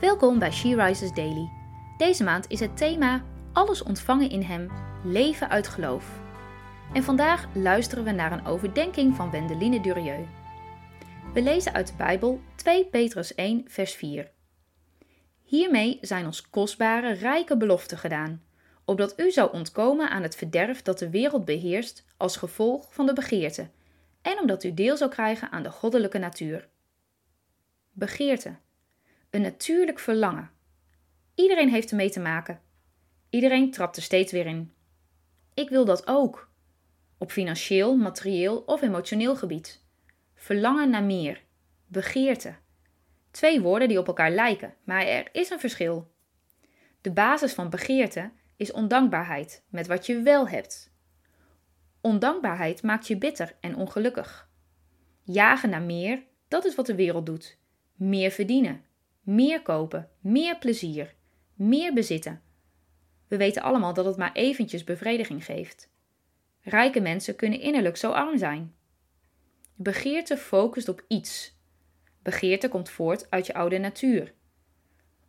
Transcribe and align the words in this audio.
Welkom 0.00 0.38
bij 0.38 0.52
She 0.52 0.84
Rises 0.84 1.12
Daily. 1.12 1.50
Deze 1.96 2.24
maand 2.24 2.44
is 2.48 2.60
het 2.60 2.76
thema 2.76 3.24
Alles 3.52 3.82
ontvangen 3.82 4.30
in 4.30 4.42
Hem, 4.42 4.70
leven 5.04 5.48
uit 5.48 5.68
geloof. 5.68 6.20
En 6.92 7.02
vandaag 7.02 7.46
luisteren 7.54 8.04
we 8.04 8.10
naar 8.10 8.32
een 8.32 8.46
overdenking 8.46 9.14
van 9.14 9.30
Wendeline 9.30 9.80
Durieux. 9.80 10.28
We 11.34 11.42
lezen 11.42 11.72
uit 11.72 11.86
de 11.86 11.92
Bijbel 11.96 12.40
2 12.54 12.86
Petrus 12.86 13.34
1, 13.34 13.64
vers 13.68 13.94
4. 13.94 14.30
Hiermee 15.42 15.98
zijn 16.00 16.26
ons 16.26 16.50
kostbare, 16.50 17.12
rijke 17.12 17.56
beloften 17.56 17.98
gedaan, 17.98 18.42
opdat 18.84 19.20
u 19.20 19.30
zou 19.30 19.52
ontkomen 19.52 20.10
aan 20.10 20.22
het 20.22 20.36
verderf 20.36 20.82
dat 20.82 20.98
de 20.98 21.10
wereld 21.10 21.44
beheerst 21.44 22.04
als 22.16 22.36
gevolg 22.36 22.94
van 22.94 23.06
de 23.06 23.12
begeerte, 23.12 23.68
en 24.22 24.38
omdat 24.38 24.64
u 24.64 24.74
deel 24.74 24.96
zou 24.96 25.10
krijgen 25.10 25.50
aan 25.50 25.62
de 25.62 25.70
goddelijke 25.70 26.18
natuur. 26.18 26.68
Begeerte. 27.92 28.64
Een 29.30 29.40
natuurlijk 29.40 29.98
verlangen. 29.98 30.50
Iedereen 31.34 31.68
heeft 31.68 31.90
ermee 31.90 32.10
te 32.10 32.20
maken. 32.20 32.60
Iedereen 33.30 33.70
trapt 33.70 33.96
er 33.96 34.02
steeds 34.02 34.32
weer 34.32 34.46
in. 34.46 34.72
Ik 35.54 35.68
wil 35.68 35.84
dat 35.84 36.06
ook. 36.06 36.50
Op 37.18 37.30
financieel, 37.30 37.96
materieel 37.96 38.58
of 38.58 38.82
emotioneel 38.82 39.36
gebied. 39.36 39.84
Verlangen 40.34 40.90
naar 40.90 41.04
meer. 41.04 41.42
Begeerte. 41.86 42.54
Twee 43.30 43.60
woorden 43.60 43.88
die 43.88 43.98
op 43.98 44.06
elkaar 44.06 44.30
lijken, 44.30 44.74
maar 44.84 45.06
er 45.06 45.28
is 45.32 45.50
een 45.50 45.60
verschil. 45.60 46.10
De 47.00 47.12
basis 47.12 47.52
van 47.52 47.70
begeerte 47.70 48.30
is 48.56 48.72
ondankbaarheid 48.72 49.64
met 49.68 49.86
wat 49.86 50.06
je 50.06 50.22
wel 50.22 50.48
hebt. 50.48 50.94
Ondankbaarheid 52.00 52.82
maakt 52.82 53.06
je 53.06 53.18
bitter 53.18 53.56
en 53.60 53.76
ongelukkig. 53.76 54.48
Jagen 55.22 55.70
naar 55.70 55.82
meer, 55.82 56.22
dat 56.48 56.64
is 56.64 56.74
wat 56.74 56.86
de 56.86 56.94
wereld 56.94 57.26
doet. 57.26 57.58
Meer 57.94 58.30
verdienen, 58.30 58.84
meer 59.26 59.62
kopen, 59.62 60.08
meer 60.20 60.58
plezier, 60.58 61.14
meer 61.54 61.92
bezitten. 61.92 62.42
We 63.28 63.36
weten 63.36 63.62
allemaal 63.62 63.94
dat 63.94 64.04
het 64.04 64.16
maar 64.16 64.32
eventjes 64.32 64.84
bevrediging 64.84 65.44
geeft. 65.44 65.90
Rijke 66.60 67.00
mensen 67.00 67.36
kunnen 67.36 67.60
innerlijk 67.60 67.96
zo 67.96 68.10
arm 68.10 68.38
zijn. 68.38 68.74
Begeerte 69.74 70.36
focust 70.36 70.88
op 70.88 71.04
iets. 71.08 71.58
Begeerte 72.22 72.68
komt 72.68 72.90
voort 72.90 73.30
uit 73.30 73.46
je 73.46 73.54
oude 73.54 73.78
natuur. 73.78 74.32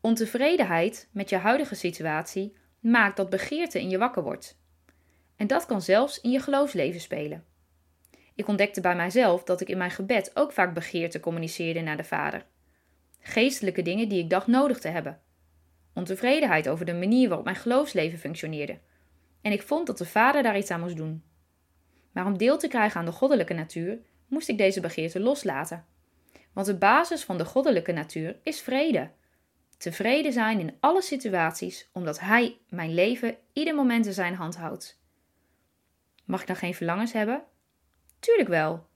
Ontevredenheid 0.00 1.08
met 1.12 1.28
je 1.28 1.36
huidige 1.36 1.74
situatie 1.74 2.56
maakt 2.80 3.16
dat 3.16 3.30
begeerte 3.30 3.80
in 3.80 3.88
je 3.88 3.98
wakker 3.98 4.22
wordt. 4.22 4.60
En 5.36 5.46
dat 5.46 5.66
kan 5.66 5.82
zelfs 5.82 6.20
in 6.20 6.30
je 6.30 6.40
geloofsleven 6.40 7.00
spelen. 7.00 7.44
Ik 8.34 8.48
ontdekte 8.48 8.80
bij 8.80 8.96
mijzelf 8.96 9.44
dat 9.44 9.60
ik 9.60 9.68
in 9.68 9.78
mijn 9.78 9.90
gebed 9.90 10.30
ook 10.36 10.52
vaak 10.52 10.74
begeerte 10.74 11.20
communiceerde 11.20 11.80
naar 11.80 11.96
de 11.96 12.04
Vader. 12.04 12.46
Geestelijke 13.22 13.82
dingen 13.82 14.08
die 14.08 14.18
ik 14.18 14.30
dacht 14.30 14.46
nodig 14.46 14.78
te 14.78 14.88
hebben. 14.88 15.20
Ontevredenheid 15.94 16.68
over 16.68 16.86
de 16.86 16.94
manier 16.94 17.28
waarop 17.28 17.44
mijn 17.44 17.56
geloofsleven 17.56 18.18
functioneerde. 18.18 18.78
En 19.40 19.52
ik 19.52 19.62
vond 19.62 19.86
dat 19.86 19.98
de 19.98 20.04
Vader 20.04 20.42
daar 20.42 20.58
iets 20.58 20.70
aan 20.70 20.80
moest 20.80 20.96
doen. 20.96 21.22
Maar 22.12 22.26
om 22.26 22.38
deel 22.38 22.58
te 22.58 22.68
krijgen 22.68 23.00
aan 23.00 23.06
de 23.06 23.12
goddelijke 23.12 23.54
natuur, 23.54 23.98
moest 24.26 24.48
ik 24.48 24.58
deze 24.58 24.80
begeerte 24.80 25.20
loslaten. 25.20 25.84
Want 26.52 26.66
de 26.66 26.76
basis 26.76 27.24
van 27.24 27.38
de 27.38 27.44
goddelijke 27.44 27.92
natuur 27.92 28.40
is 28.42 28.60
vrede. 28.60 29.10
Tevreden 29.76 30.32
zijn 30.32 30.60
in 30.60 30.76
alle 30.80 31.02
situaties, 31.02 31.88
omdat 31.92 32.20
Hij 32.20 32.58
mijn 32.68 32.94
leven 32.94 33.36
ieder 33.52 33.74
moment 33.74 34.06
in 34.06 34.12
zijn 34.12 34.34
hand 34.34 34.56
houdt. 34.56 35.00
Mag 36.24 36.40
ik 36.40 36.46
dan 36.46 36.56
geen 36.56 36.74
verlangens 36.74 37.12
hebben? 37.12 37.42
Tuurlijk 38.18 38.48
wel. 38.48 38.86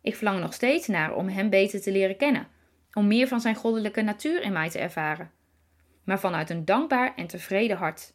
Ik 0.00 0.14
verlang 0.14 0.36
er 0.36 0.42
nog 0.42 0.54
steeds 0.54 0.86
naar 0.86 1.14
om 1.14 1.28
Hem 1.28 1.50
beter 1.50 1.80
te 1.80 1.92
leren 1.92 2.16
kennen, 2.16 2.48
om 2.96 3.06
meer 3.06 3.28
van 3.28 3.40
Zijn 3.40 3.54
goddelijke 3.54 4.02
natuur 4.02 4.42
in 4.42 4.52
mij 4.52 4.70
te 4.70 4.78
ervaren, 4.78 5.30
maar 6.04 6.20
vanuit 6.20 6.50
een 6.50 6.64
dankbaar 6.64 7.14
en 7.16 7.26
tevreden 7.26 7.76
hart. 7.76 8.14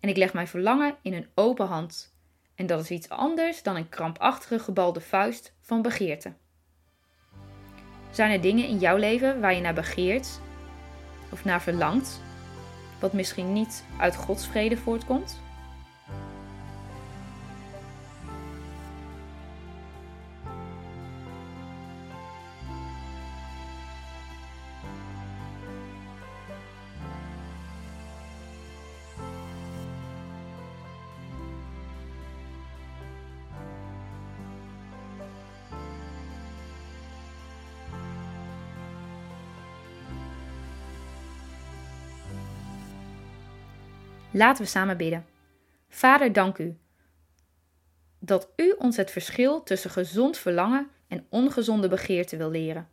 En 0.00 0.08
ik 0.08 0.16
leg 0.16 0.32
mijn 0.32 0.48
verlangen 0.48 0.96
in 1.02 1.12
een 1.12 1.28
open 1.34 1.66
hand. 1.66 2.14
En 2.54 2.66
dat 2.66 2.80
is 2.80 2.90
iets 2.90 3.08
anders 3.08 3.62
dan 3.62 3.76
een 3.76 3.88
krampachtige 3.88 4.58
gebalde 4.58 5.00
vuist 5.00 5.54
van 5.60 5.82
begeerte. 5.82 6.32
Zijn 8.10 8.30
er 8.30 8.40
dingen 8.40 8.66
in 8.66 8.78
jouw 8.78 8.96
leven 8.96 9.40
waar 9.40 9.54
je 9.54 9.60
naar 9.60 9.74
begeert 9.74 10.40
of 11.30 11.44
naar 11.44 11.62
verlangt, 11.62 12.20
wat 13.00 13.12
misschien 13.12 13.52
niet 13.52 13.84
uit 13.98 14.16
Gods 14.16 14.46
vrede 14.46 14.76
voortkomt? 14.76 15.40
Laten 44.32 44.64
we 44.64 44.70
samen 44.70 44.96
bidden. 44.96 45.26
Vader, 45.88 46.32
dank 46.32 46.58
u 46.58 46.76
dat 48.24 48.48
u 48.56 48.74
ons 48.78 48.96
het 48.96 49.10
verschil 49.10 49.62
tussen 49.62 49.90
gezond 49.90 50.36
verlangen 50.36 50.88
en 51.08 51.26
ongezonde 51.28 51.88
begeerte 51.88 52.36
wil 52.36 52.50
leren. 52.50 52.88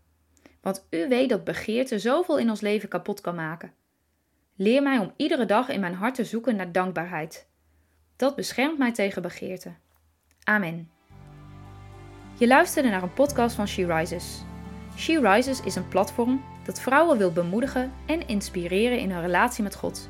Want 0.61 0.87
u 0.89 1.07
weet 1.07 1.29
dat 1.29 1.43
begeerte 1.43 1.99
zoveel 1.99 2.37
in 2.37 2.49
ons 2.49 2.61
leven 2.61 2.89
kapot 2.89 3.21
kan 3.21 3.35
maken. 3.35 3.73
Leer 4.55 4.81
mij 4.81 4.97
om 4.97 5.13
iedere 5.15 5.45
dag 5.45 5.69
in 5.69 5.79
mijn 5.79 5.93
hart 5.93 6.15
te 6.15 6.25
zoeken 6.25 6.55
naar 6.55 6.71
dankbaarheid. 6.71 7.47
Dat 8.15 8.35
beschermt 8.35 8.77
mij 8.77 8.91
tegen 8.91 9.21
begeerte. 9.21 9.73
Amen. 10.43 10.89
Je 12.37 12.47
luisterde 12.47 12.89
naar 12.89 13.03
een 13.03 13.13
podcast 13.13 13.55
van 13.55 13.67
She 13.67 13.85
Rises. 13.85 14.41
She 14.97 15.19
Rises 15.19 15.61
is 15.61 15.75
een 15.75 15.87
platform 15.87 16.43
dat 16.63 16.81
vrouwen 16.81 17.17
wil 17.17 17.31
bemoedigen 17.31 17.93
en 18.05 18.27
inspireren 18.27 18.99
in 18.99 19.11
hun 19.11 19.21
relatie 19.21 19.63
met 19.63 19.75
God. 19.75 20.09